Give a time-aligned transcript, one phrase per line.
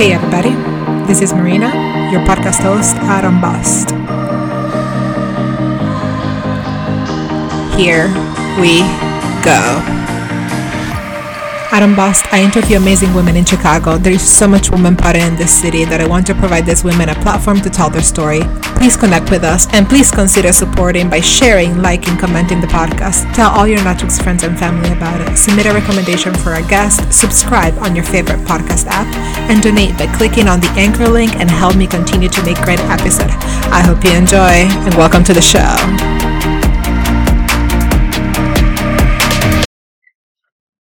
[0.00, 0.54] Hey, everybody.
[1.06, 1.66] This is Marina,
[2.10, 3.90] your podcast host at Unbossed.
[7.76, 8.08] Here
[8.58, 8.80] we
[9.44, 10.19] go.
[11.72, 13.96] At Unbossed, I interview amazing women in Chicago.
[13.96, 16.82] There is so much woman power in this city that I want to provide these
[16.82, 18.40] women a platform to tell their story.
[18.74, 23.32] Please connect with us and please consider supporting by sharing, liking, commenting the podcast.
[23.34, 25.36] Tell all your Netflix friends and family about it.
[25.36, 29.06] Submit a recommendation for a guest, subscribe on your favorite podcast app,
[29.48, 32.80] and donate by clicking on the anchor link and help me continue to make great
[32.90, 33.32] episodes.
[33.70, 36.19] I hope you enjoy and welcome to the show.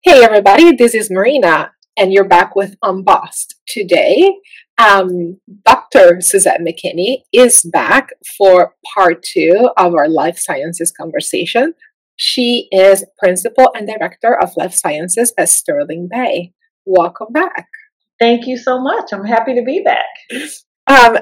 [0.08, 3.56] Hey, everybody, this is Marina, and you're back with Unbossed.
[3.66, 4.36] Today,
[4.78, 6.20] um, Dr.
[6.20, 11.74] Suzette McKinney is back for part two of our life sciences conversation.
[12.14, 16.52] She is principal and director of life sciences at Sterling Bay.
[16.84, 17.66] Welcome back.
[18.20, 19.12] Thank you so much.
[19.12, 20.06] I'm happy to be back.
[20.86, 21.18] Um,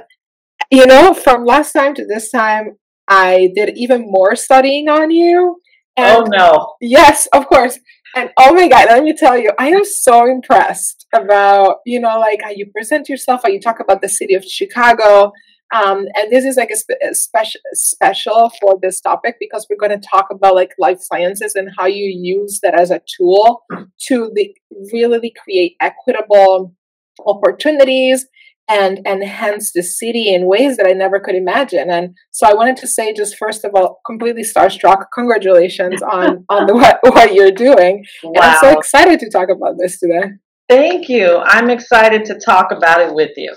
[0.70, 2.76] you know, from last time to this time,
[3.08, 5.62] I did even more studying on you.
[5.96, 6.74] And oh no.
[6.82, 7.78] Yes, of course.
[8.14, 12.20] And oh my God, let me tell you, I am so impressed about, you know,
[12.20, 15.32] like how you present yourself, how you talk about the city of Chicago.
[15.74, 19.84] Um, and this is like a, spe- a special special for this topic because we're
[19.88, 23.64] going to talk about like life sciences and how you use that as a tool
[24.06, 24.54] to the,
[24.92, 26.72] really create equitable
[27.26, 28.26] opportunities
[28.68, 31.90] and enhance the city in ways that I never could imagine.
[31.90, 35.06] And so I wanted to say, just first of all, completely starstruck.
[35.14, 38.04] Congratulations on on the, what what you're doing.
[38.22, 38.32] Wow.
[38.34, 40.30] And I'm so excited to talk about this today.
[40.68, 41.42] Thank you.
[41.44, 43.54] I'm excited to talk about it with you.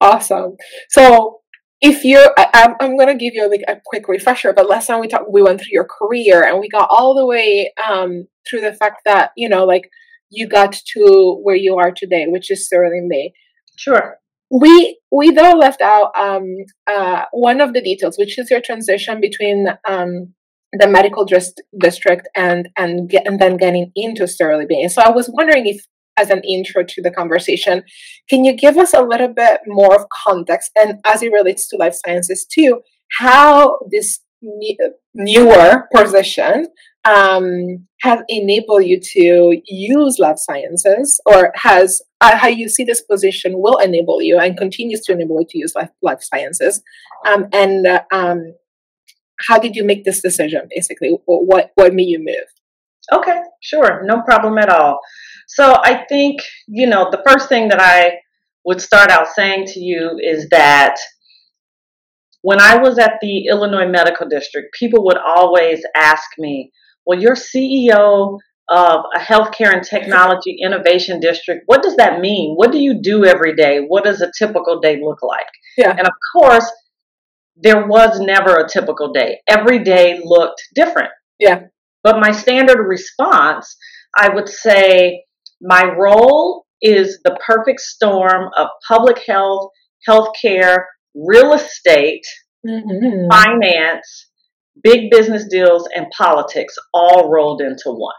[0.00, 0.56] Awesome.
[0.88, 1.40] So
[1.80, 5.00] if you're I, am going to give you like a quick refresher but last time
[5.00, 8.60] we talked we went through your career and we got all the way um, through
[8.62, 9.88] the fact that you know like
[10.30, 13.32] you got to where you are today which is sterling bay
[13.76, 14.16] sure
[14.50, 16.44] we we though left out um,
[16.86, 20.34] uh, one of the details, which is your transition between um,
[20.72, 24.88] the medical dist- district and and get, and then getting into Sterling Bay.
[24.88, 25.84] So I was wondering if,
[26.16, 27.82] as an intro to the conversation,
[28.28, 31.76] can you give us a little bit more of context and as it relates to
[31.76, 32.80] life sciences too,
[33.18, 34.20] how this
[35.14, 36.66] newer position
[37.08, 43.02] um, has enabled you to use life sciences or has uh, how you see this
[43.02, 46.82] position will enable you and continues to enable you to use life, life sciences.
[47.26, 48.54] Um, and uh, um,
[49.48, 51.16] how did you make this decision basically?
[51.24, 52.46] What what made you move?
[53.12, 54.02] Okay sure.
[54.04, 55.00] No problem at all.
[55.46, 58.18] So i think you know the first thing that i
[58.64, 60.96] would start out saying to you is that
[62.42, 66.70] when I was at the Illinois Medical District, people would always ask me,
[67.08, 68.38] Well, you're CEO
[68.68, 71.62] of a healthcare and technology innovation district.
[71.64, 72.54] What does that mean?
[72.54, 73.80] What do you do every day?
[73.80, 75.46] What does a typical day look like?
[75.78, 75.90] Yeah.
[75.90, 76.70] And of course,
[77.56, 79.40] there was never a typical day.
[79.48, 81.08] Every day looked different.
[81.40, 81.62] Yeah.
[82.04, 83.74] But my standard response,
[84.14, 85.24] I would say,
[85.62, 89.70] my role is the perfect storm of public health,
[90.06, 92.26] healthcare, real estate,
[92.66, 93.28] mm-hmm.
[93.30, 94.27] finance,
[94.82, 98.14] big business deals, and politics all rolled into one.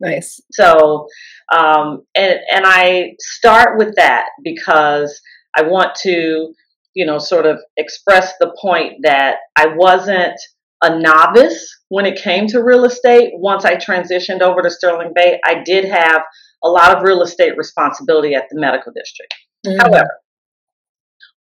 [0.00, 0.40] Nice.
[0.52, 1.06] So,
[1.52, 5.20] um, and and I start with that because
[5.56, 6.52] I want to,
[6.94, 10.38] you know, sort of express the point that I wasn't
[10.82, 13.30] a novice when it came to real estate.
[13.34, 16.22] Once I transitioned over to Sterling Bay, I did have
[16.62, 19.34] a lot of real estate responsibility at the medical district.
[19.66, 19.80] Mm-hmm.
[19.80, 20.10] However,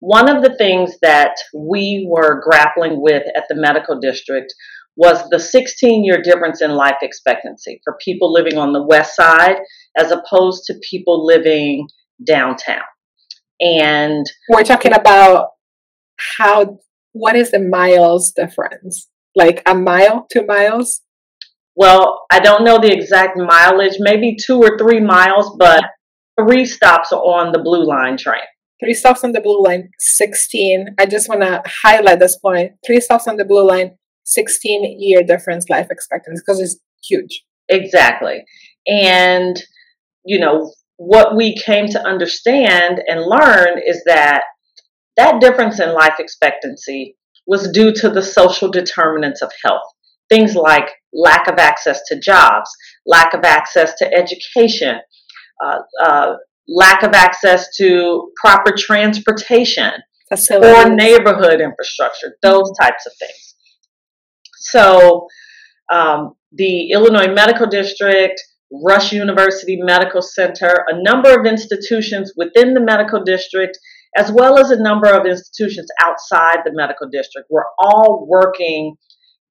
[0.05, 4.53] one of the things that we were grappling with at the medical district
[4.95, 9.57] was the 16 year difference in life expectancy for people living on the west side
[9.97, 11.88] as opposed to people living
[12.23, 12.83] downtown.
[13.59, 15.49] And we're talking about
[16.38, 16.77] how,
[17.13, 19.09] what is the miles difference?
[19.35, 21.01] Like a mile, two miles?
[21.75, 25.83] Well, I don't know the exact mileage, maybe two or three miles, but
[26.39, 28.44] three stops on the Blue Line train.
[28.83, 30.95] Three stops on the Blue Line, 16.
[31.00, 32.74] I just want to highlight this point.
[32.86, 36.77] Three stops on the Blue Line, 16 year difference life expectancy because it's
[37.07, 37.44] huge.
[37.69, 38.44] Exactly.
[38.88, 39.62] And,
[40.25, 44.44] you know, what we came to understand and learn is that
[45.18, 47.16] that difference in life expectancy
[47.48, 49.83] was due to the social determinants of health.
[50.30, 52.69] Things like lack of access to jobs,
[53.06, 55.00] lack of access to education,
[55.63, 56.33] uh, uh,
[56.67, 59.91] lack of access to proper transportation
[60.51, 63.56] or neighborhood infrastructure, those types of things.
[64.53, 65.27] So
[65.94, 68.41] um, the Illinois Medical District
[68.71, 73.77] Rush University Medical Center, a number of institutions within the medical district,
[74.18, 78.95] as well as a number of institutions outside the medical district, were all working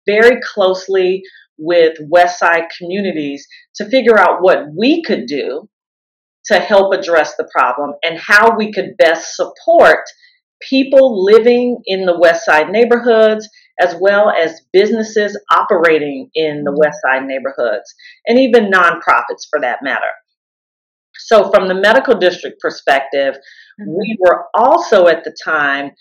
[0.07, 1.23] very closely
[1.57, 3.47] with Westside communities
[3.77, 5.69] to figure out what we could do
[6.47, 10.01] to help address the problem and how we could best support
[10.69, 13.49] people living in the West Side neighborhoods
[13.81, 17.93] as well as businesses operating in the West Side neighborhoods
[18.27, 20.13] and even nonprofits for that matter.
[21.17, 23.91] So, from the medical district perspective, mm-hmm.
[23.91, 25.93] we were also at the time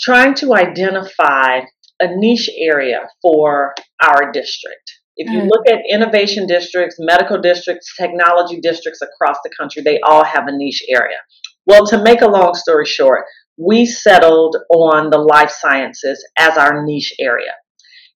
[0.00, 1.60] trying to identify
[2.00, 4.97] a niche area for our district.
[5.18, 5.48] If you mm.
[5.50, 10.56] look at innovation districts, medical districts, technology districts across the country, they all have a
[10.56, 11.18] niche area.
[11.66, 13.24] Well, to make a long story short,
[13.58, 17.52] we settled on the life sciences as our niche area.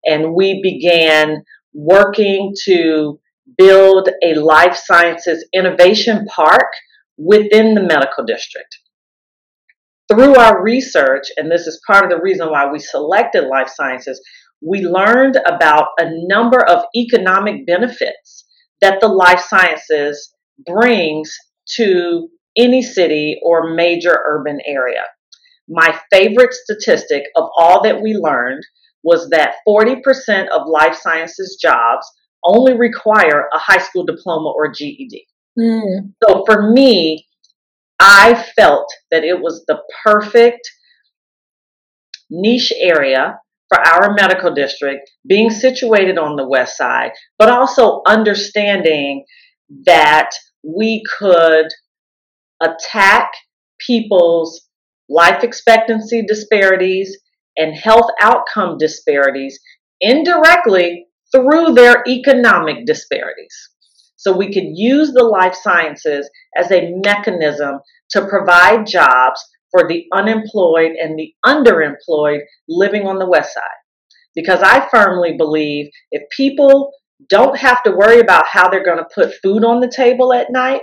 [0.05, 1.43] And we began
[1.75, 3.19] working to
[3.59, 6.71] build a life sciences innovation park
[7.19, 8.79] within the medical district.
[10.11, 14.21] Through our research, and this is part of the reason why we selected life sciences,
[14.63, 18.45] we learned about a number of economic benefits
[18.81, 21.35] that the life sciences brings
[21.77, 25.03] to any city or major urban area.
[25.69, 28.63] My favorite statistic of all that we learned
[29.03, 32.07] was that 40% of life sciences jobs
[32.45, 35.27] only require a high school diploma or GED.
[35.59, 36.13] Mm.
[36.23, 37.27] So for me,
[38.01, 40.69] I felt that it was the perfect
[42.31, 43.39] niche area
[43.73, 49.25] for our medical district being situated on the west side, but also understanding
[49.87, 50.31] that
[50.63, 51.67] we could
[52.61, 53.31] attack
[53.79, 54.69] people's
[55.09, 57.17] life expectancy disparities
[57.57, 59.59] and health outcome disparities
[60.01, 63.71] indirectly through their economic disparities.
[64.17, 67.81] So we could use the life sciences as a mechanism
[68.11, 69.43] to provide jobs
[69.73, 73.63] for the unemployed and the underemployed living on the West Side.
[74.37, 76.93] Because I firmly believe if people
[77.29, 80.51] don't have to worry about how they're going to put food on the table at
[80.51, 80.83] night,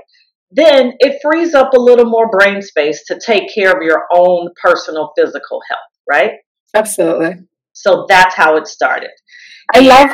[0.51, 4.49] then it frees up a little more brain space to take care of your own
[4.61, 6.33] personal physical health, right?
[6.75, 7.35] Absolutely.
[7.73, 9.11] So that's how it started.
[9.73, 10.09] I love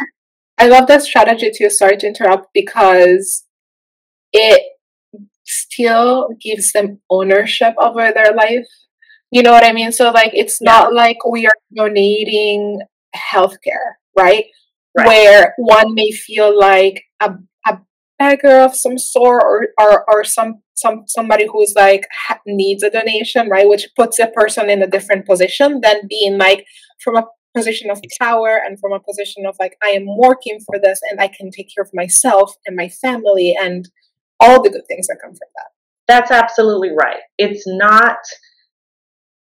[0.58, 3.46] I love that strategy too, sorry to interrupt, because
[4.32, 4.62] it
[5.46, 8.68] still gives them ownership over their life.
[9.32, 9.92] You know what I mean?
[9.92, 10.72] So like it's yeah.
[10.72, 12.82] not like we are donating
[13.16, 14.46] healthcare, right?
[14.98, 15.08] right?
[15.08, 17.34] Where one may feel like a,
[17.68, 17.80] a
[18.18, 22.08] beggar of some sort or, or or some some somebody who's like
[22.46, 23.68] needs a donation, right?
[23.68, 26.66] Which puts a person in a different position than being like
[27.04, 27.26] from a
[27.56, 31.20] position of power and from a position of like I am working for this and
[31.22, 33.90] I can take care of myself and my family and
[34.40, 35.72] all the good things that come from that.
[36.08, 37.22] That's absolutely right.
[37.38, 38.18] It's not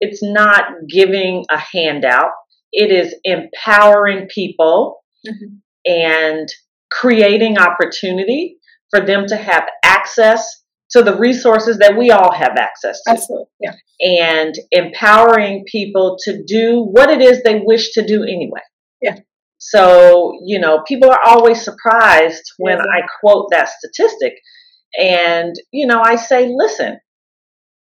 [0.00, 2.32] it's not giving a handout.
[2.72, 5.56] It is empowering people mm-hmm.
[5.86, 6.48] and
[6.90, 8.58] creating opportunity
[8.90, 13.10] for them to have access to the resources that we all have access to.
[13.10, 13.46] Absolutely.
[13.60, 13.74] Yeah.
[14.00, 18.60] And empowering people to do what it is they wish to do anyway.
[19.02, 19.16] Yeah.
[19.58, 24.34] So, you know, people are always surprised when I quote that statistic
[24.98, 26.98] and, you know, I say, listen,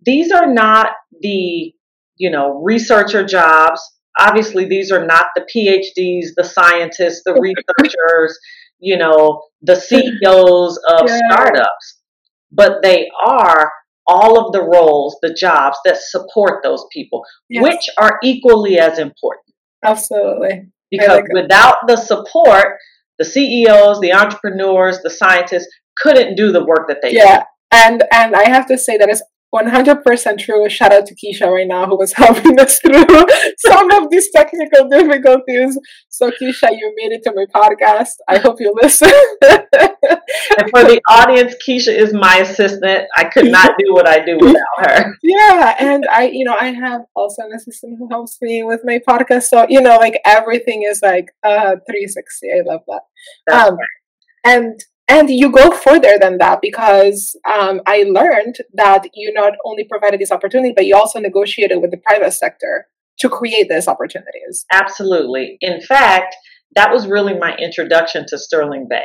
[0.06, 0.90] these are not
[1.22, 1.74] the,
[2.18, 3.82] you know, researcher jobs.
[4.20, 8.38] Obviously, these are not the PhDs, the scientists, the researchers,
[8.80, 11.20] you know, the CEOs of yeah.
[11.30, 12.00] startups,
[12.52, 13.72] but they are
[14.08, 17.64] all of the roles, the jobs that support those people, yes.
[17.64, 19.46] which are equally as important.
[19.84, 20.70] Absolutely.
[20.90, 22.78] Because like without the support,
[23.18, 25.68] the CEOs, the entrepreneurs, the scientists
[26.02, 27.38] couldn't do the work that they yeah.
[27.38, 27.46] Did.
[27.74, 30.70] And and I have to say that is 100% true.
[30.70, 33.06] Shout out to Keisha right now who was helping us through
[33.58, 35.78] some of these technical difficulties.
[36.10, 38.14] So, Keisha, you made it to my podcast.
[38.30, 39.10] I hope you listen.
[39.42, 43.08] and for the audience, Keisha is my assistant.
[43.18, 45.18] I could not do what I do without her.
[45.22, 45.76] Yeah.
[45.80, 49.44] And I, you know, I have also an assistant who helps me with my podcast.
[49.44, 52.48] So, you know, like everything is like uh 360.
[52.52, 53.02] I love that.
[53.54, 53.88] Um, right.
[54.44, 54.80] And
[55.12, 60.22] and you go further than that because um, I learned that you not only provided
[60.22, 62.88] this opportunity, but you also negotiated with the private sector
[63.20, 64.66] to create these opportunities.
[64.72, 65.58] Absolutely.
[65.60, 66.34] In fact,
[66.76, 69.04] that was really my introduction to Sterling Bay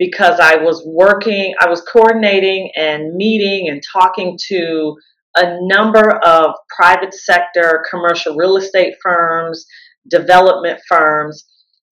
[0.00, 4.96] because I was working, I was coordinating and meeting and talking to
[5.36, 9.64] a number of private sector commercial real estate firms,
[10.10, 11.44] development firms,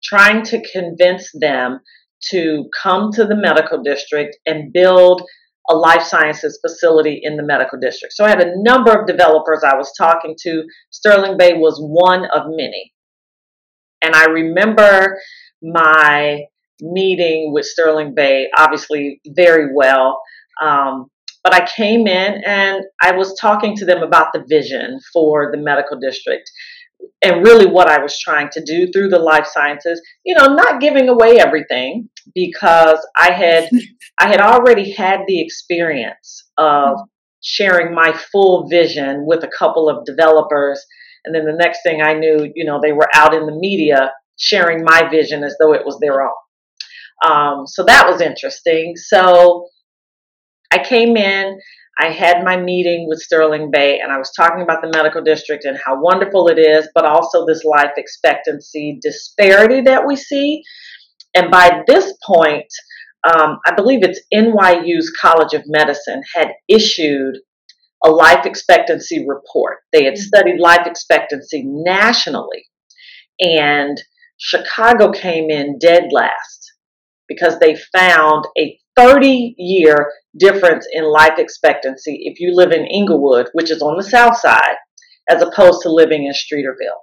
[0.03, 1.81] trying to convince them
[2.31, 5.23] to come to the medical district and build
[5.71, 8.15] a life sciences facility in the medical district.
[8.15, 10.65] So I had a number of developers I was talking to.
[10.91, 12.93] Sterling Bay was one of many.
[14.03, 15.19] And I remember
[15.63, 16.43] my
[16.81, 20.21] meeting with Sterling Bay, obviously, very well.
[20.61, 21.07] Um,
[21.45, 25.59] but I came in and I was talking to them about the vision for the
[25.59, 26.51] medical district
[27.23, 30.81] and really what I was trying to do through the life sciences, you know, not
[30.81, 33.69] giving away everything because I had
[34.19, 36.99] I had already had the experience of
[37.43, 40.85] sharing my full vision with a couple of developers
[41.25, 44.13] and then the next thing I knew, you know, they were out in the media
[44.39, 46.31] sharing my vision as though it was their own.
[47.25, 48.95] Um, so that was interesting.
[48.97, 49.67] So
[50.73, 51.59] I came in,
[52.03, 55.65] I had my meeting with Sterling Bay, and I was talking about the medical district
[55.65, 60.63] and how wonderful it is, but also this life expectancy disparity that we see.
[61.33, 62.67] And by this point,
[63.25, 67.39] um, I believe it's NYU's College of Medicine had issued
[68.05, 69.79] a life expectancy report.
[69.93, 70.23] They had mm-hmm.
[70.23, 72.65] studied life expectancy nationally,
[73.39, 73.97] and
[74.39, 76.73] Chicago came in dead last
[77.29, 83.49] because they found a 30 year difference in life expectancy if you live in Englewood,
[83.53, 84.77] which is on the south side,
[85.29, 87.01] as opposed to living in Streeterville.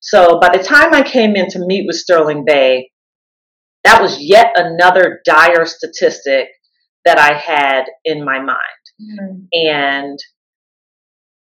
[0.00, 2.90] So by the time I came in to meet with Sterling Bay,
[3.84, 6.48] that was yet another dire statistic
[7.04, 8.58] that I had in my mind.
[9.00, 9.44] Mm-hmm.
[9.52, 10.18] And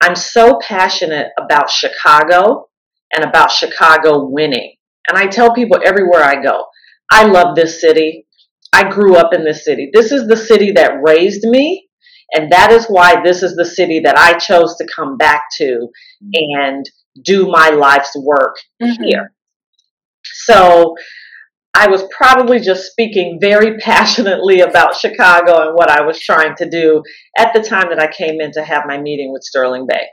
[0.02, 2.69] I'm so passionate about Chicago
[3.14, 4.75] and about Chicago winning.
[5.09, 6.66] And I tell people everywhere I go,
[7.11, 8.26] I love this city.
[8.75, 9.90] I grew up in this city.
[9.93, 11.87] This is the city that raised me.
[12.33, 15.88] And that is why this is the city that I chose to come back to
[16.33, 16.85] and
[17.23, 19.04] do my life's work mm-hmm.
[19.04, 19.33] here.
[20.25, 20.97] So
[21.75, 26.69] I was probably just speaking very passionately about Chicago and what I was trying to
[26.69, 27.02] do
[27.38, 30.07] at the time that I came in to have my meeting with Sterling Bay.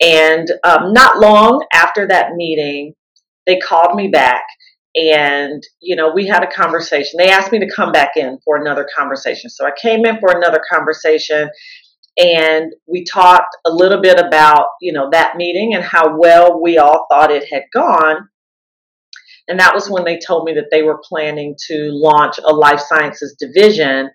[0.00, 2.94] And um, not long after that meeting,
[3.46, 4.42] they called me back
[4.96, 7.18] and you know we had a conversation.
[7.18, 9.50] They asked me to come back in for another conversation.
[9.50, 11.50] So i came in for another conversation
[12.16, 16.78] and we talked a little bit about you know that meeting and how well we
[16.78, 18.28] all thought it had gone.
[19.48, 22.80] And that was when they told me that they were planning to launch a life
[22.80, 24.10] sciences division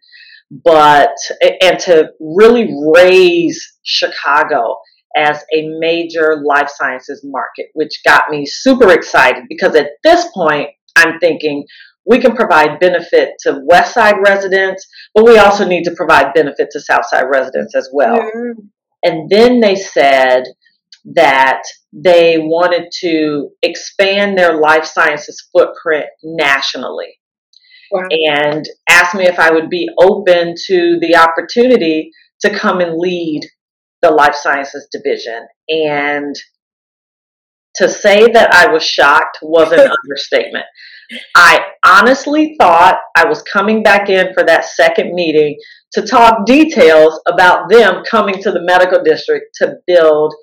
[0.52, 1.16] but
[1.62, 4.78] and to really raise chicago
[5.16, 10.70] as a major life sciences market, which got me super excited because at this point,
[10.96, 11.66] I'm thinking
[12.06, 16.70] we can provide benefit to West Side residents, but we also need to provide benefit
[16.72, 18.18] to South Side residents as well.
[18.18, 18.60] Mm-hmm.
[19.04, 20.44] And then they said
[21.14, 21.64] that
[21.94, 27.20] they wanted to expand their life sciences footprint nationally.
[27.92, 28.08] Wow.
[28.10, 33.42] And asked me if I would be open to the opportunity to come and lead
[34.02, 35.48] the life sciences division.
[35.70, 36.36] And
[37.76, 40.66] to say that I was shocked was an understatement.
[41.36, 45.58] I honestly thought I was coming back in for that second meeting
[45.94, 50.34] to talk details about them coming to the medical district to build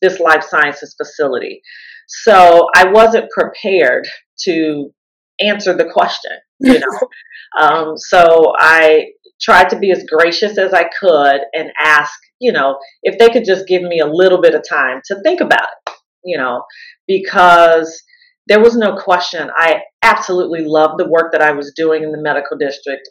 [0.00, 1.60] this life sciences facility.
[2.08, 4.06] So I wasn't prepared
[4.44, 4.92] to
[5.40, 7.08] answer the question, you know.
[7.60, 9.06] um, so I
[9.42, 13.44] tried to be as gracious as I could and ask, you know, if they could
[13.44, 15.94] just give me a little bit of time to think about it,
[16.24, 16.64] you know,
[17.06, 18.02] because
[18.46, 19.50] there was no question.
[19.56, 23.08] I absolutely loved the work that I was doing in the medical district.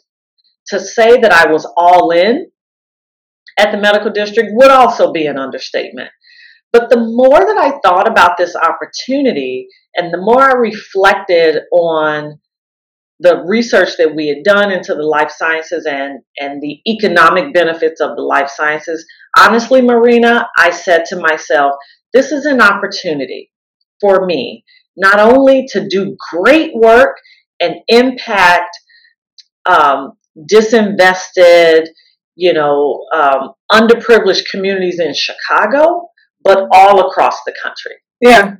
[0.68, 2.46] To say that I was all in
[3.58, 6.10] at the medical district would also be an understatement.
[6.72, 12.38] But the more that I thought about this opportunity and the more I reflected on
[13.22, 18.00] the research that we had done into the life sciences and, and the economic benefits
[18.00, 19.06] of the life sciences,
[19.38, 21.74] honestly, Marina, I said to myself,
[22.12, 23.50] this is an opportunity
[24.00, 24.64] for me
[24.96, 27.16] not only to do great work
[27.60, 28.76] and impact
[29.66, 30.12] um,
[30.50, 31.86] disinvested,
[32.34, 36.08] you know, um, underprivileged communities in Chicago,
[36.42, 37.92] but all across the country.
[38.20, 38.56] Yeah.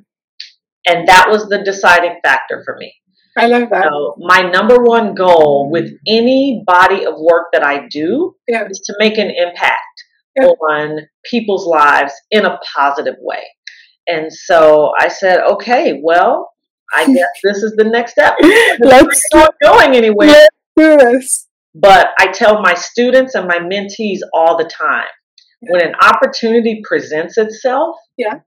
[0.87, 2.95] And that was the deciding factor for me.
[3.37, 3.85] I love that.
[3.85, 8.67] So my number one goal with any body of work that I do yeah.
[8.69, 10.05] is to make an impact
[10.37, 10.45] yeah.
[10.45, 13.43] on people's lives in a positive way.
[14.07, 16.53] And so I said, okay, well,
[16.95, 18.35] I guess this is the next step.
[18.81, 20.47] Let's not going anywhere.
[20.77, 21.49] Yes.
[21.75, 25.07] But I tell my students and my mentees all the time,
[25.61, 28.41] when an opportunity presents itself, yeah,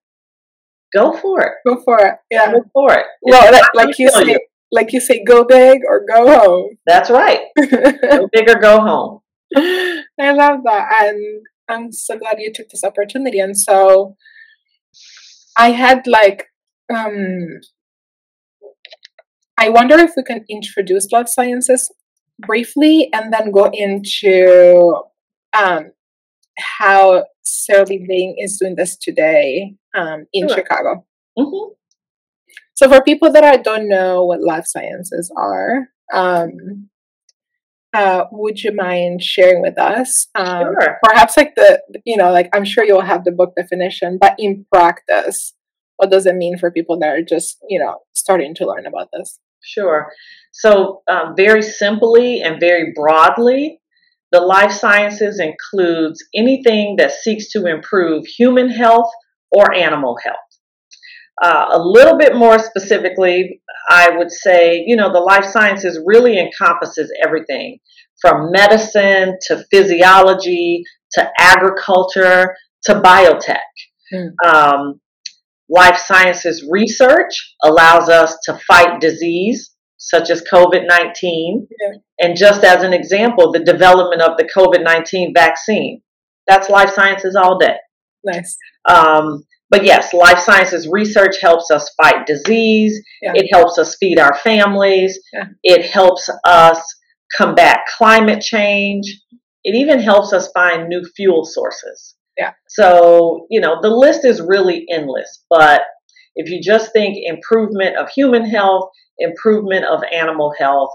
[0.96, 1.54] go for it.
[1.65, 2.15] Go for it.
[2.30, 3.06] Yeah, go for it.
[3.24, 4.39] Well, like you say, you
[4.75, 6.77] like you say, go big or go home.
[6.86, 7.39] That's right.
[7.58, 9.20] go big or go home.
[9.55, 11.01] I love that.
[11.01, 13.39] And I'm so glad you took this opportunity.
[13.39, 14.17] And so
[15.58, 16.48] I had like,
[16.94, 17.62] um,
[19.58, 21.89] I wonder if we can introduce life sciences
[22.39, 24.94] briefly and then go into
[25.53, 25.91] um,
[26.58, 30.58] how Sterling Bay is doing this today um, in sure.
[30.58, 31.05] Chicago.
[31.39, 31.74] Mm-hmm.
[32.75, 36.89] So, for people that I don't know what life sciences are, um,
[37.94, 40.27] uh, would you mind sharing with us?
[40.36, 40.98] Um, sure.
[41.01, 44.65] Perhaps like the, you know, like I'm sure you'll have the book definition, but in
[44.74, 45.53] practice,
[45.96, 49.08] what does it mean for people that are just, you know, starting to learn about
[49.13, 49.39] this?
[49.63, 50.12] Sure.
[50.51, 53.79] So, um, very simply and very broadly,
[54.34, 59.10] the life sciences includes anything that seeks to improve human health
[59.51, 60.36] or animal health.
[61.44, 66.39] Uh, a little bit more specifically, I would say, you know, the life sciences really
[66.39, 67.80] encompasses everything
[68.22, 73.58] from medicine to physiology to agriculture to biotech.
[74.13, 74.32] Mm.
[74.46, 75.01] Um,
[75.70, 81.68] life sciences research allows us to fight disease such as COVID 19.
[81.82, 81.98] Yeah.
[82.20, 86.01] And just as an example, the development of the COVID 19 vaccine.
[86.48, 87.77] That's life sciences all day.
[88.24, 88.56] Nice.
[88.88, 93.02] Um, but yes, life sciences research helps us fight disease.
[93.22, 93.34] Yeah.
[93.36, 95.20] It helps us feed our families.
[95.34, 95.46] Yeah.
[95.64, 96.82] It helps us
[97.36, 99.06] combat climate change.
[99.64, 102.16] It even helps us find new fuel sources.
[102.38, 102.52] Yeah.
[102.68, 105.44] So, you know, the list is really endless.
[105.50, 105.82] But
[106.36, 110.92] if you just think improvement of human health, improvement of animal health,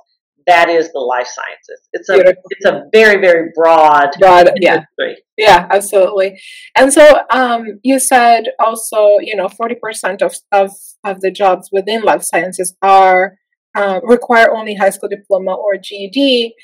[0.46, 1.88] that is the life sciences.
[1.92, 2.42] It's a Beautiful.
[2.50, 4.84] it's a very very broad broad yeah
[5.36, 6.40] yeah absolutely.
[6.76, 10.72] And so um, you said also you know forty percent of of
[11.04, 13.38] of the jobs within life sciences are
[13.76, 16.54] uh, require only high school diploma or GED.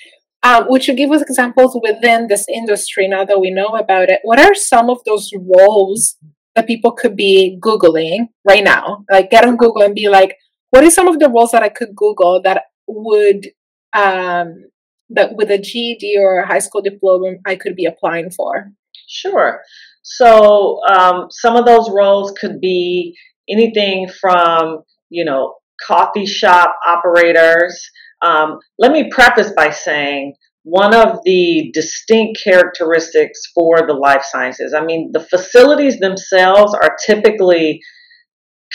[0.43, 4.21] Um, would you give us examples within this industry now that we know about it?
[4.23, 6.17] What are some of those roles
[6.55, 9.05] that people could be Googling right now?
[9.11, 10.37] Like, get on Google and be like,
[10.71, 13.49] what are some of the roles that I could Google that would
[13.97, 14.65] um,
[15.11, 18.73] that with a GED or a high school diploma I could be applying for?
[19.09, 19.61] Sure.
[20.03, 23.17] So um, some of those roles could be
[23.49, 25.55] anything from you know
[25.85, 27.91] coffee shop operators.
[28.23, 34.75] Um, let me preface by saying one of the distinct characteristics for the life sciences.
[34.75, 37.81] I mean, the facilities themselves are typically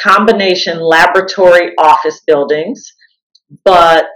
[0.01, 2.93] combination laboratory office buildings,
[3.65, 4.07] but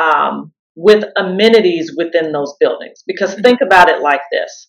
[0.00, 3.02] um, with amenities within those buildings.
[3.06, 4.68] Because think about it like this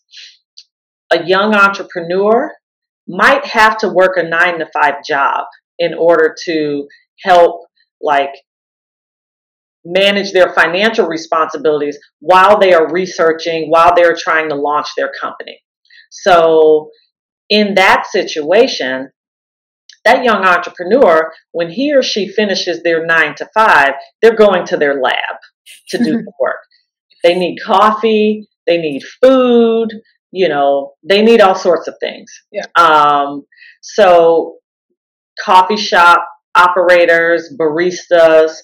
[1.12, 2.51] a young entrepreneur
[3.07, 5.45] might have to work a nine to five job
[5.77, 6.88] in order to
[7.23, 7.65] help,
[8.01, 8.31] like,
[9.86, 15.59] manage their financial responsibilities while they are researching, while they're trying to launch their company.
[16.09, 16.89] So,
[17.49, 19.09] in that situation,
[20.05, 24.77] that young entrepreneur, when he or she finishes their nine to five, they're going to
[24.77, 25.37] their lab
[25.89, 26.57] to do the work.
[27.23, 29.89] They need coffee, they need food,
[30.31, 32.31] you know, they need all sorts of things.
[32.51, 32.65] Yeah.
[32.75, 33.43] Um,
[33.81, 34.55] so,
[35.43, 38.57] coffee shop operators, baristas,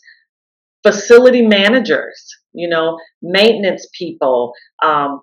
[0.84, 5.22] facility managers, you know, maintenance people, um,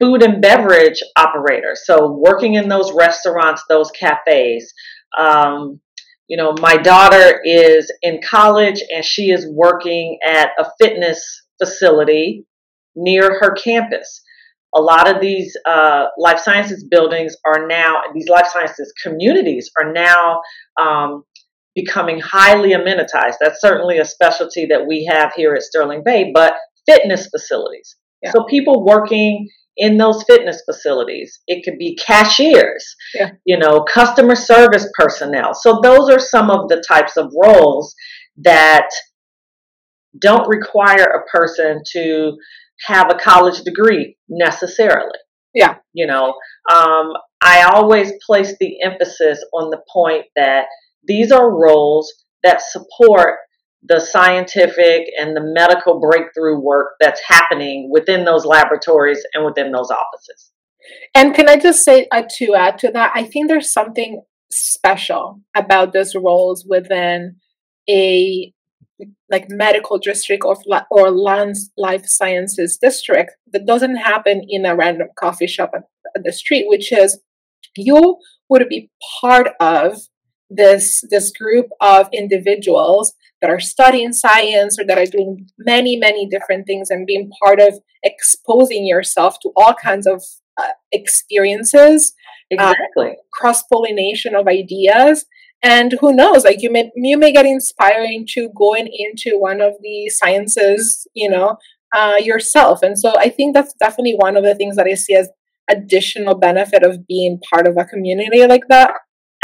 [0.00, 1.82] food and beverage operators.
[1.84, 4.72] So, working in those restaurants, those cafes,
[5.18, 5.80] um,
[6.28, 12.46] you know, my daughter is in college and she is working at a fitness facility
[12.96, 14.22] near her campus.
[14.74, 19.92] A lot of these uh, life sciences buildings are now, these life sciences communities are
[19.92, 20.40] now
[20.80, 21.24] um,
[21.74, 23.36] becoming highly amenitized.
[23.40, 26.54] That's certainly a specialty that we have here at Sterling Bay, but
[26.86, 27.96] fitness facilities.
[28.22, 28.32] Yeah.
[28.32, 31.40] So people working in those fitness facilities.
[31.46, 33.32] It could be cashiers, yeah.
[33.44, 35.54] you know, customer service personnel.
[35.54, 37.94] So those are some of the types of roles
[38.38, 38.88] that
[40.20, 42.36] don't require a person to
[42.86, 45.18] have a college degree necessarily.
[45.54, 45.76] Yeah.
[45.92, 46.34] You know,
[46.72, 50.66] um, I always place the emphasis on the point that
[51.06, 53.38] these are roles that support
[53.86, 59.90] the scientific and the medical breakthrough work that's happening within those laboratories and within those
[59.90, 60.50] offices.
[61.14, 65.40] And can I just say uh, to add to that, I think there's something special
[65.56, 67.36] about those roles within
[67.88, 68.52] a
[69.28, 70.56] like medical district or
[70.90, 75.82] or life sciences district that doesn't happen in a random coffee shop at,
[76.16, 77.20] at the street, which is
[77.76, 78.18] you
[78.48, 79.98] would be part of
[80.50, 86.26] this this group of individuals that are studying science or that are doing many many
[86.26, 90.22] different things and being part of exposing yourself to all kinds of
[90.56, 92.14] uh, experiences
[92.58, 93.16] uh, exactly.
[93.32, 95.26] cross pollination of ideas.
[95.62, 99.72] And who knows like you may you may get inspiring to going into one of
[99.80, 101.56] the sciences you know
[101.94, 102.82] uh, yourself.
[102.82, 105.30] And so i think that's definitely one of the things that i see as
[105.70, 108.92] additional benefit of being part of a community like that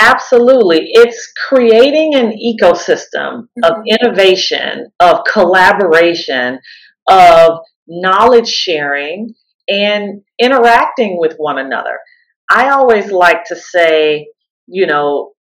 [0.00, 0.88] Absolutely.
[0.92, 3.64] It's creating an ecosystem mm-hmm.
[3.64, 6.58] of innovation, of collaboration,
[7.08, 9.34] of knowledge sharing,
[9.68, 11.98] and interacting with one another.
[12.50, 14.28] I always like to say,
[14.66, 15.32] you know,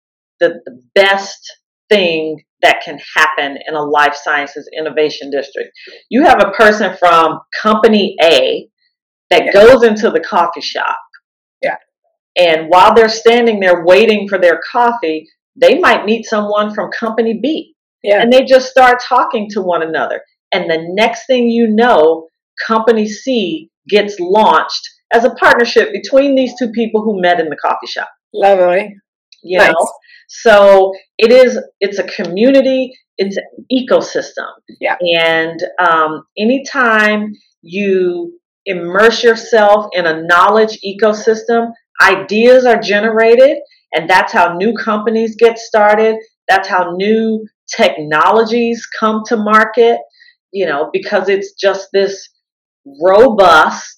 [0.40, 1.56] the, the best
[1.88, 5.70] thing that can happen in a life sciences innovation district.
[6.10, 8.68] You have a person from company A
[9.30, 9.52] that yeah.
[9.52, 10.98] goes into the coffee shop.
[11.62, 11.76] Yeah.
[12.36, 17.38] And while they're standing there waiting for their coffee, they might meet someone from company
[17.42, 17.74] B.
[18.02, 18.22] Yeah.
[18.22, 20.22] And they just start talking to one another.
[20.52, 22.28] And the next thing you know,
[22.66, 27.56] company C gets launched as a partnership between these two people who met in the
[27.56, 28.08] coffee shop.
[28.32, 28.94] Lovely.
[29.42, 29.72] You nice.
[29.72, 29.92] know?
[30.28, 34.48] So it is it's a community, it's an ecosystem.
[34.80, 34.96] Yeah.
[35.00, 43.58] And um, anytime you immerse yourself in a knowledge ecosystem, ideas are generated,
[43.92, 46.16] and that's how new companies get started.
[46.48, 49.98] That's how new technologies come to market,
[50.52, 52.28] you know, because it's just this
[53.02, 53.96] robust,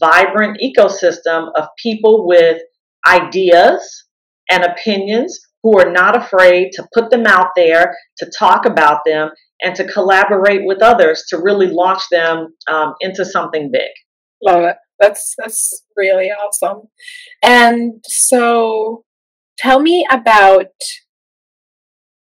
[0.00, 2.60] vibrant ecosystem of people with
[3.06, 4.04] ideas
[4.50, 9.30] and opinions who are not afraid to put them out there, to talk about them,
[9.62, 13.90] and to collaborate with others to really launch them um, into something big.
[14.42, 14.76] Love it.
[14.98, 16.88] That's that's really awesome.
[17.42, 19.04] And so
[19.58, 20.66] tell me about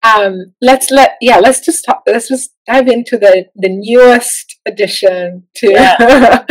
[0.04, 5.44] um let's let yeah let's just talk let's just dive into the the newest addition
[5.56, 6.46] to yeah.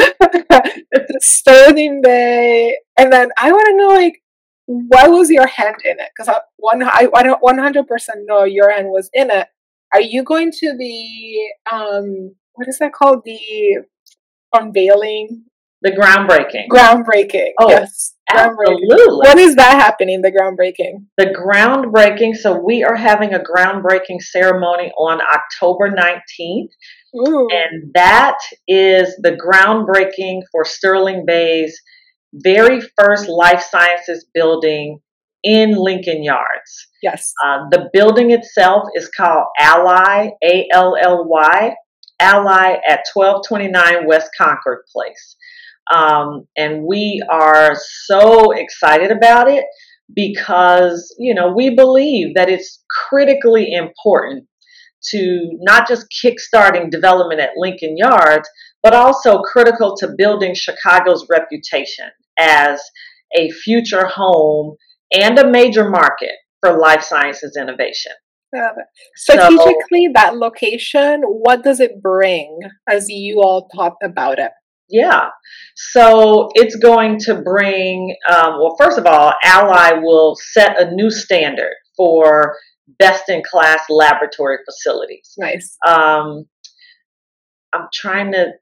[1.21, 4.23] Sterling Bay and then I want to know like
[4.67, 7.87] why was your hand in it because I one I, I don't 100%
[8.27, 9.49] know your hand was in it
[9.95, 13.85] are you going to be um what is that called the
[14.53, 15.45] unveiling
[15.83, 16.69] the groundbreaking.
[16.69, 17.53] Groundbreaking.
[17.61, 18.15] Oh, yes.
[18.31, 19.29] Absolutely.
[19.29, 21.07] When is that happening, the groundbreaking?
[21.17, 22.37] The groundbreaking.
[22.37, 26.69] So we are having a groundbreaking ceremony on October 19th.
[27.17, 27.49] Ooh.
[27.51, 28.37] And that
[28.67, 31.81] is the groundbreaking for Sterling Bay's
[32.35, 35.01] very first life sciences building
[35.43, 36.89] in Lincoln Yards.
[37.03, 37.33] Yes.
[37.45, 41.75] Uh, the building itself is called Ally, A L L Y,
[42.21, 45.37] Ally at 1229 West Concord Place.
[45.93, 47.75] Um, and we are
[48.05, 49.65] so excited about it
[50.15, 54.47] because, you know, we believe that it's critically important
[55.11, 58.49] to not just kickstarting development at Lincoln Yards,
[58.83, 62.07] but also critical to building Chicago's reputation
[62.39, 62.81] as
[63.37, 64.77] a future home
[65.13, 68.13] and a major market for life sciences innovation.
[69.15, 74.53] Strategically, so, that location, what does it bring as you all talked about it?
[74.89, 75.29] Yeah.
[75.77, 81.11] So it's going to bring, um, well, first of all, Ally will set a new
[81.11, 82.57] standard for
[82.99, 85.35] best in class laboratory facilities.
[85.37, 85.77] Nice.
[85.87, 86.47] Um,
[87.73, 88.53] I'm trying to,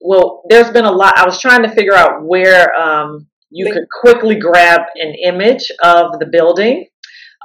[0.00, 1.16] well, there's been a lot.
[1.16, 6.18] I was trying to figure out where um, you could quickly grab an image of
[6.18, 6.86] the building.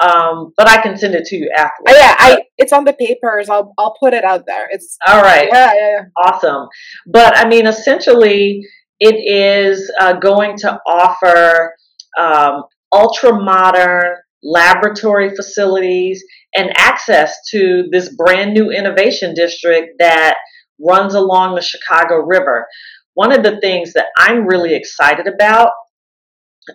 [0.02, 1.84] Um, but I can send it to you after.
[1.88, 3.50] Oh, yeah, I it's on the papers.
[3.50, 4.68] I'll I'll put it out there.
[4.70, 5.50] It's all right.
[5.52, 6.04] Yeah, yeah, yeah.
[6.24, 6.68] Awesome.
[7.08, 8.62] But I mean, essentially,
[9.00, 11.74] it is uh, going to offer
[12.18, 16.24] um, ultra modern laboratory facilities
[16.56, 20.38] and access to this brand new innovation district that
[20.80, 22.68] runs along the Chicago River.
[23.14, 25.72] One of the things that I'm really excited about,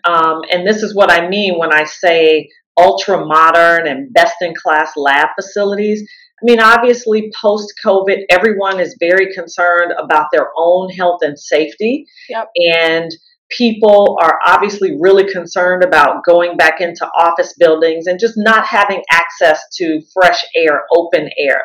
[0.05, 2.49] um, and this is what I mean when I say
[2.83, 6.03] ultra modern and best in class lab facilities.
[6.43, 12.05] I mean, obviously, post COVID, everyone is very concerned about their own health and safety.
[12.29, 12.49] Yep.
[12.57, 13.11] And
[13.57, 19.03] people are obviously really concerned about going back into office buildings and just not having
[19.13, 21.63] access to fresh air, open air.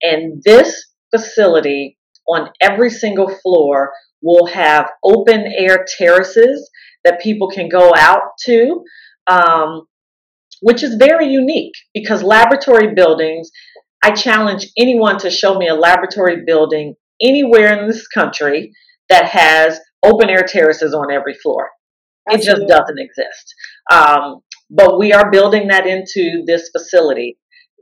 [0.00, 6.70] And this facility on every single floor will have open air terraces
[7.04, 8.84] that people can go out to.
[9.26, 9.86] Um,
[10.60, 13.50] which is very unique because laboratory buildings,
[14.02, 18.72] I challenge anyone to show me a laboratory building anywhere in this country
[19.10, 21.70] that has open air terraces on every floor.
[22.30, 22.64] Absolutely.
[22.64, 23.54] It just doesn't exist.
[23.90, 24.40] Um,
[24.70, 27.38] but we are building that into this facility.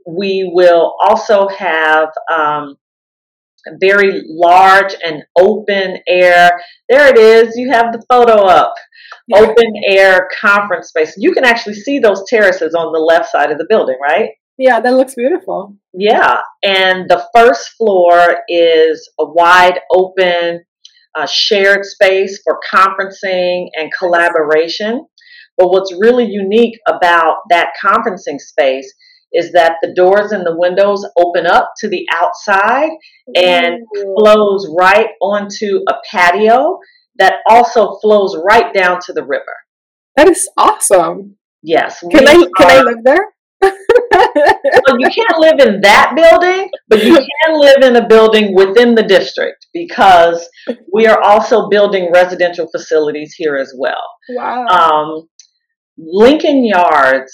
[0.07, 2.77] We will also have um,
[3.79, 6.61] very large and open air.
[6.89, 7.57] There it is.
[7.57, 8.73] You have the photo up.
[9.27, 9.39] Yeah.
[9.39, 11.13] Open air conference space.
[11.17, 14.29] You can actually see those terraces on the left side of the building, right?
[14.57, 15.75] Yeah, that looks beautiful.
[15.93, 20.63] Yeah, and the first floor is a wide open
[21.15, 25.05] uh, shared space for conferencing and collaboration.
[25.57, 28.91] But what's really unique about that conferencing space
[29.33, 32.89] is that the doors and the windows open up to the outside
[33.35, 34.15] and Ooh.
[34.17, 36.79] flows right onto a patio
[37.19, 39.55] that also flows right down to the river.
[40.15, 41.37] That is awesome.
[41.63, 41.99] Yes.
[42.11, 43.27] Can I can I live there?
[43.61, 48.93] well, you can't live in that building, but you can live in a building within
[48.93, 50.47] the district because
[50.93, 54.03] we are also building residential facilities here as well.
[54.29, 54.65] Wow.
[54.67, 55.27] Um,
[55.97, 57.33] Lincoln Yards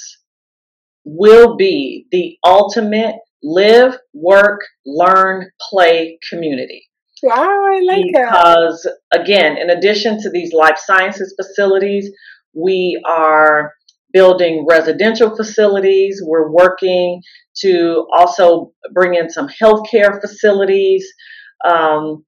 [1.04, 6.86] will be the ultimate live, work, learn, play community.
[7.24, 8.32] Wow, I like because, that.
[8.32, 12.12] Because, again, in addition to these life sciences facilities,
[12.54, 13.74] we are
[14.12, 16.22] building residential facilities.
[16.24, 17.22] We're working
[17.62, 21.08] to also bring in some healthcare facilities,
[21.66, 22.26] um,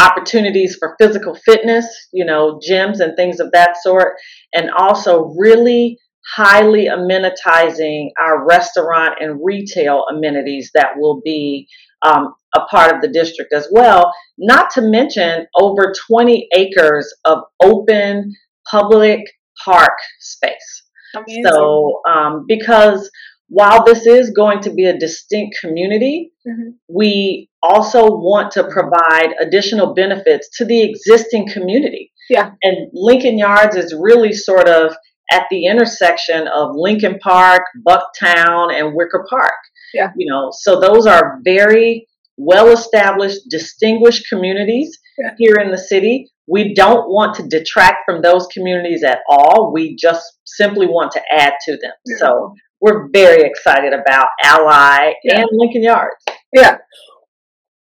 [0.00, 4.14] opportunities for physical fitness, you know, gyms and things of that sort,
[4.54, 5.98] and also really
[6.34, 11.66] highly amenitizing our restaurant and retail amenities that will be
[12.02, 17.38] um, a part of the district as well, not to mention over 20 acres of
[17.62, 18.34] open
[18.70, 19.20] public
[19.64, 20.82] park space.
[21.14, 21.44] Amazing.
[21.44, 23.10] So, um, because
[23.48, 26.70] while this is going to be a distinct community, mm-hmm.
[26.88, 32.12] we also want to provide additional benefits to the existing community.
[32.28, 32.52] Yeah.
[32.62, 34.94] And Lincoln Yards is really sort of
[35.32, 39.52] at the intersection of Lincoln Park, Bucktown, and Wicker Park.
[39.92, 40.12] Yeah.
[40.16, 42.06] You know, so those are very
[42.40, 45.34] well established, distinguished communities yeah.
[45.38, 46.30] here in the city.
[46.48, 49.72] We don't want to detract from those communities at all.
[49.72, 51.92] We just simply want to add to them.
[52.06, 52.16] Yeah.
[52.16, 55.40] So we're very excited about Ally yeah.
[55.40, 56.16] and Lincoln Yards.
[56.52, 56.78] Yeah.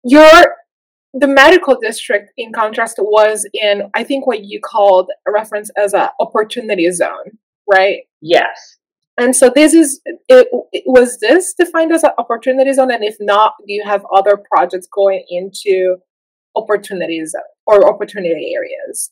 [0.04, 0.56] Your
[1.14, 5.94] the medical district, in contrast, was in I think what you called a reference as
[5.94, 7.38] a opportunity zone,
[7.70, 8.02] right?
[8.22, 8.79] Yes.
[9.20, 13.18] And so this is it, it was this defined as an opportunity zone, and if
[13.20, 15.98] not, do you have other projects going into
[16.56, 17.36] opportunities
[17.68, 19.12] or opportunity areas?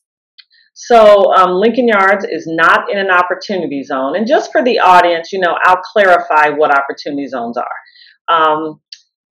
[0.74, 5.34] So um, Lincoln Yards is not in an opportunity zone, and just for the audience,
[5.34, 8.34] you know, I'll clarify what opportunity zones are.
[8.34, 8.80] Um,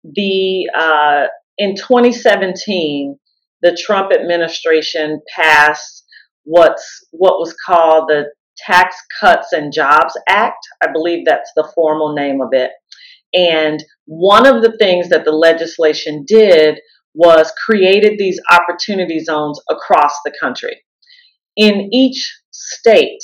[0.03, 3.17] the uh, in 2017,
[3.61, 6.03] the Trump administration passed
[6.45, 8.25] what's what was called the
[8.57, 10.65] Tax Cuts and Jobs Act.
[10.81, 12.71] I believe that's the formal name of it.
[13.33, 16.79] And one of the things that the legislation did
[17.15, 20.81] was created these opportunity zones across the country.
[21.55, 23.21] In each state,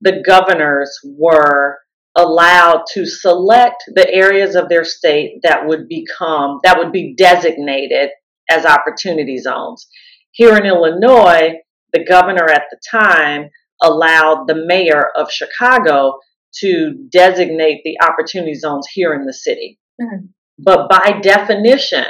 [0.00, 1.78] the governors were
[2.16, 8.10] allowed to select the areas of their state that would become that would be designated
[8.50, 9.86] as opportunity zones.
[10.32, 11.54] Here in Illinois,
[11.92, 13.50] the governor at the time
[13.82, 16.18] allowed the mayor of Chicago
[16.60, 19.78] to designate the opportunity zones here in the city.
[20.00, 20.26] Mm-hmm.
[20.58, 22.04] But by definition,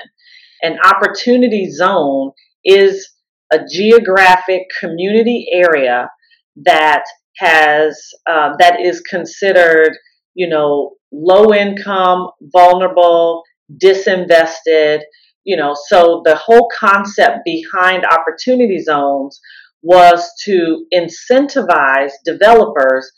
[0.62, 2.32] an opportunity zone
[2.64, 3.08] is
[3.52, 6.08] a geographic community area
[6.56, 7.04] that
[7.36, 9.92] has uh, that is considered,
[10.34, 13.42] you know, low income, vulnerable,
[13.82, 15.00] disinvested.
[15.44, 19.40] You know, so the whole concept behind opportunity zones
[19.82, 23.10] was to incentivize developers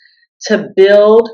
[0.47, 1.29] to build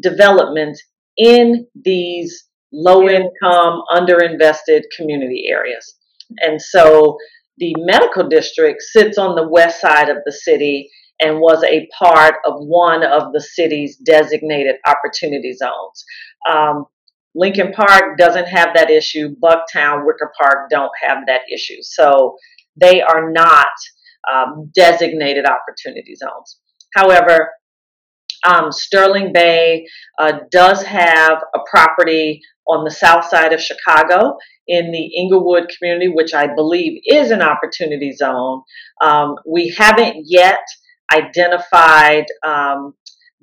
[0.00, 0.78] development
[1.16, 5.96] in these low income, underinvested community areas.
[6.38, 7.16] And so
[7.58, 10.90] the medical district sits on the west side of the city
[11.20, 16.04] and was a part of one of the city's designated opportunity zones.
[16.50, 16.86] Um,
[17.36, 19.34] Lincoln Park doesn't have that issue.
[19.42, 21.78] Bucktown, Wicker Park don't have that issue.
[21.82, 22.36] So
[22.76, 23.66] they are not
[24.32, 26.58] um, designated opportunity zones.
[26.94, 27.50] However,
[28.46, 29.86] um, Sterling Bay
[30.18, 36.08] uh, does have a property on the south side of Chicago in the Englewood community,
[36.08, 38.62] which I believe is an opportunity zone.
[39.02, 40.60] Um, we haven't yet
[41.14, 42.94] identified um,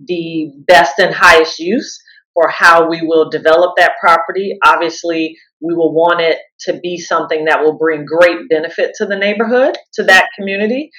[0.08, 2.02] the best and highest use
[2.34, 4.58] for how we will develop that property.
[4.66, 9.18] Obviously, we will want it to be something that will bring great benefit to the
[9.18, 10.92] neighborhood, to that community.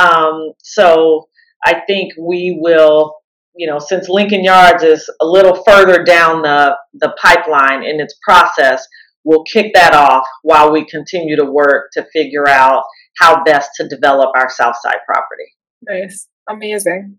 [0.00, 1.28] Um, so
[1.64, 3.20] I think we will
[3.60, 8.16] you know, since Lincoln Yards is a little further down the, the pipeline in its
[8.22, 8.86] process,
[9.24, 12.84] we'll kick that off while we continue to work to figure out
[13.18, 15.54] how best to develop our Southside property.
[15.82, 16.28] Nice.
[16.48, 17.18] Amazing.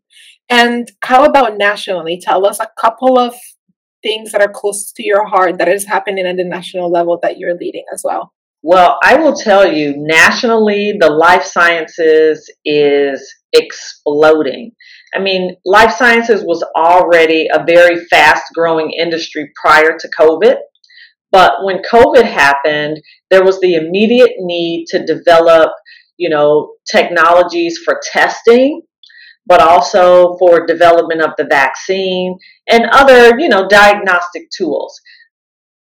[0.50, 2.20] And how about nationally?
[2.20, 3.36] Tell us a couple of
[4.04, 7.38] things that are close to your heart that is happening at the national level that
[7.38, 8.34] you're leading as well.
[8.64, 14.74] Well, I will tell you, nationally, the life sciences is exploding.
[15.16, 20.58] I mean, life sciences was already a very fast growing industry prior to COVID.
[21.32, 25.72] But when COVID happened, there was the immediate need to develop,
[26.18, 28.82] you know, technologies for testing,
[29.46, 32.38] but also for development of the vaccine
[32.70, 35.00] and other, you know, diagnostic tools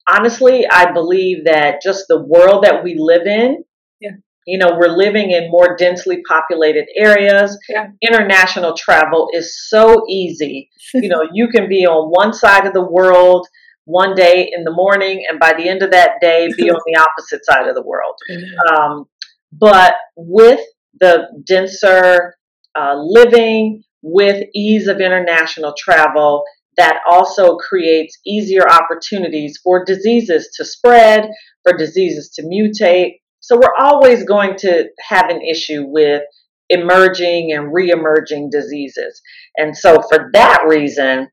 [0.08, 3.64] honestly, I believe that just the world that we live in,
[4.00, 4.10] yeah.
[4.46, 7.58] you know, we're living in more densely populated areas.
[7.68, 7.88] Yeah.
[8.02, 10.70] International travel is so easy.
[10.94, 13.46] you know, you can be on one side of the world
[13.84, 17.00] one day in the morning, and by the end of that day, be on the
[17.00, 18.14] opposite side of the world.
[18.30, 18.74] Mm-hmm.
[18.74, 19.06] Um,
[19.54, 20.60] but with
[20.98, 22.36] the denser
[22.76, 26.44] uh, living, with ease of international travel,
[26.76, 31.28] that also creates easier opportunities for diseases to spread,
[31.62, 33.20] for diseases to mutate.
[33.40, 36.22] So we're always going to have an issue with
[36.68, 39.20] emerging and re-emerging diseases.
[39.56, 41.28] And so for that reason,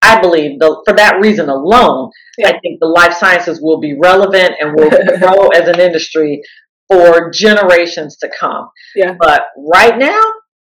[0.00, 2.48] I believe the, for that reason alone, yeah.
[2.48, 6.40] I think the life sciences will be relevant and will grow as an industry
[6.88, 8.70] for generations to come.
[8.94, 9.16] Yeah.
[9.18, 10.22] But right now,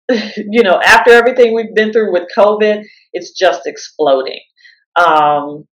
[0.38, 4.40] you know, after everything we've been through with COVID, it's just exploding.
[4.96, 5.66] Um,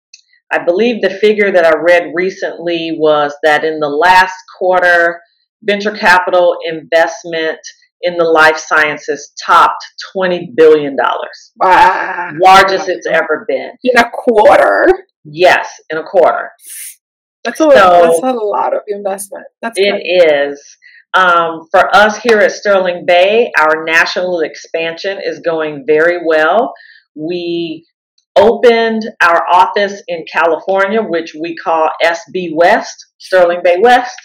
[0.53, 5.21] I believe the figure that I read recently was that in the last quarter,
[5.63, 7.59] venture capital investment
[8.03, 9.85] in the life sciences topped
[10.17, 10.97] $20 billion.
[11.57, 12.33] Wow.
[12.41, 13.73] Largest it's ever been.
[13.85, 14.87] In a quarter?
[15.25, 16.51] Yes, in a quarter.
[17.45, 19.45] That's a, so, that's a lot of investment.
[19.63, 20.61] That's it is.
[21.13, 26.73] Um, for us here at Sterling Bay, our national expansion is going very well.
[27.17, 27.85] We
[28.37, 34.17] opened our office in California, which we call SB West, Sterling Bay West.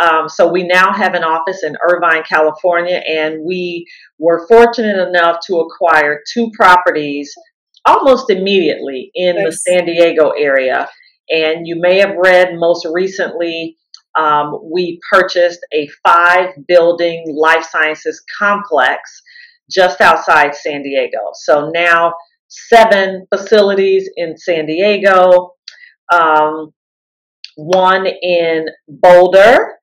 [0.00, 3.86] Um, so we now have an office in Irvine, California, and we
[4.18, 7.32] were fortunate enough to acquire two properties
[7.84, 10.88] almost immediately in the San Diego area.
[11.30, 13.76] And you may have read most recently
[14.18, 19.22] um, we purchased a five building life sciences complex
[19.70, 21.18] just outside San Diego.
[21.34, 22.14] So now
[22.48, 25.54] seven facilities in San Diego,
[26.12, 26.72] um,
[27.56, 29.76] one in Boulder,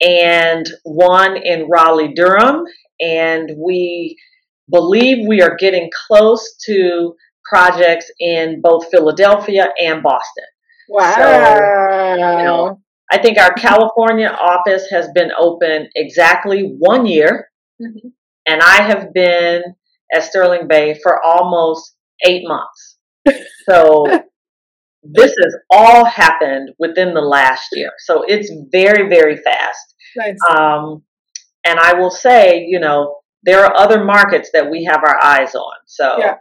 [0.00, 2.64] and one in Raleigh Durham.
[3.00, 4.16] And we
[4.70, 10.44] believe we are getting close to projects in both Philadelphia and Boston.
[10.88, 11.14] Wow.
[11.14, 17.48] So, you know, I think our California office has been open exactly one year,
[17.80, 18.08] mm-hmm.
[18.46, 19.62] and I have been
[20.12, 22.98] at Sterling Bay for almost eight months.
[23.68, 24.06] So
[25.02, 27.90] this has all happened within the last year.
[27.98, 29.94] So it's very, very fast.
[30.16, 30.36] Nice.
[30.48, 31.02] Um,
[31.66, 35.54] and I will say, you know, there are other markets that we have our eyes
[35.54, 35.74] on.
[35.86, 36.34] So, yeah.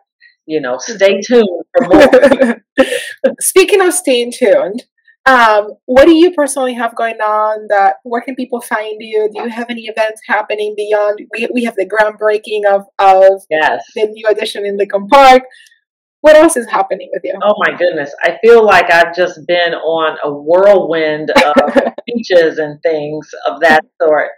[0.45, 2.63] you know, stay tuned for more.
[3.39, 4.83] Speaking of staying tuned,
[5.25, 7.67] um, what do you personally have going on?
[7.69, 9.29] That where can people find you?
[9.33, 11.19] Do you have any events happening beyond?
[11.33, 13.83] We, we have the groundbreaking of of yes.
[13.95, 15.43] the new addition in Lincoln Park.
[16.21, 17.37] What else is happening with you?
[17.43, 22.81] Oh my goodness, I feel like I've just been on a whirlwind of speeches and
[22.81, 24.29] things of that sort.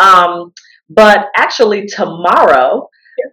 [0.00, 0.52] Um,
[0.88, 2.88] but actually, tomorrow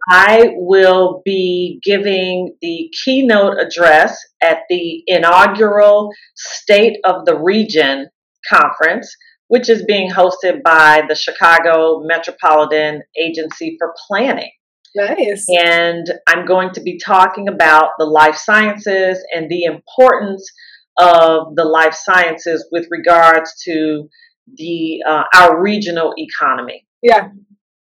[0.09, 8.07] I will be giving the keynote address at the inaugural State of the Region
[8.51, 9.15] conference,
[9.47, 14.51] which is being hosted by the Chicago Metropolitan Agency for Planning.
[14.95, 15.45] Nice.
[15.49, 20.49] And I'm going to be talking about the life sciences and the importance
[20.97, 24.09] of the life sciences with regards to
[24.55, 26.85] the uh, our regional economy.
[27.01, 27.29] Yeah.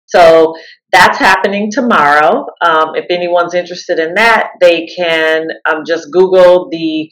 [0.09, 0.55] So
[0.91, 2.45] that's happening tomorrow.
[2.65, 7.11] Um, if anyone's interested in that, they can um, just Google the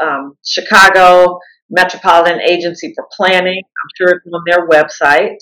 [0.00, 1.38] um, Chicago
[1.70, 3.62] Metropolitan Agency for Planning.
[3.62, 5.38] I'm sure it's on their website.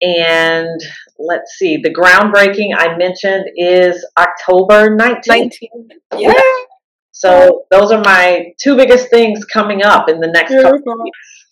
[0.00, 0.80] And
[1.18, 5.54] let's see, the groundbreaking I mentioned is October 19th.
[5.62, 5.90] 19th.
[6.16, 6.32] Yeah.
[7.12, 10.78] So those are my two biggest things coming up in the next Beautiful.
[10.78, 11.47] couple of weeks.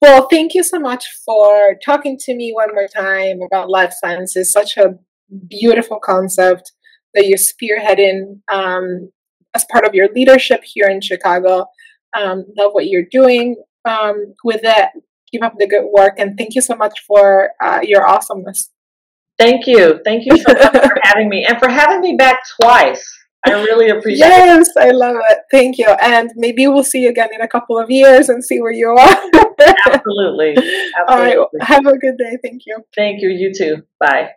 [0.00, 4.52] Well, thank you so much for talking to me one more time about life sciences.
[4.52, 4.98] Such a
[5.48, 6.72] beautiful concept.
[7.14, 9.10] that you're spearheading um,
[9.54, 11.66] as part of your leadership here in Chicago.
[12.16, 14.88] Um, love what you're doing um, with it.
[15.30, 18.70] Keep up the good work, and thank you so much for uh, your awesomeness.
[19.38, 20.00] Thank you.
[20.04, 23.02] Thank you so much for having me and for having me back twice.
[23.44, 24.74] I really appreciate yes, it.
[24.76, 25.38] Yes, I love it.
[25.50, 25.88] Thank you.
[25.88, 28.90] And maybe we'll see you again in a couple of years and see where you
[28.90, 29.30] are.
[29.86, 30.50] Absolutely.
[30.50, 30.90] Absolutely.
[31.08, 31.38] All right.
[31.60, 32.36] Have a good day.
[32.42, 32.84] Thank you.
[32.94, 33.28] Thank you.
[33.28, 33.82] You too.
[33.98, 34.30] Bye.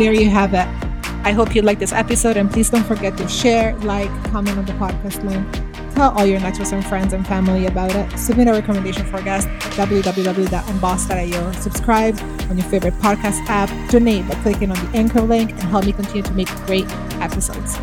[0.00, 0.89] there you have it.
[1.22, 4.64] I hope you like this episode and please don't forget to share, like, comment on
[4.64, 5.46] the podcast link.
[5.94, 8.18] Tell all your networks and friends and family about it.
[8.18, 11.52] Submit a recommendation for a guest at www.unbossed.io.
[11.52, 12.18] Subscribe
[12.48, 13.68] on your favorite podcast app.
[13.90, 16.86] Donate by clicking on the anchor link and help me continue to make great
[17.20, 17.76] episodes.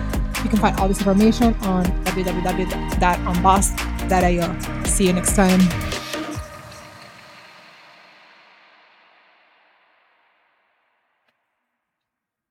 [0.44, 4.84] You can find all this information on www.unbossed.io.
[4.86, 5.60] See you next time.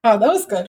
[0.05, 0.67] Oh, that was good.